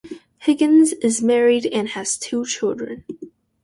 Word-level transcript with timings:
Higgins 0.39 0.93
is 0.93 1.21
married 1.21 1.67
and 1.67 1.89
has 1.89 2.17
two 2.17 2.43
children. 2.43 3.03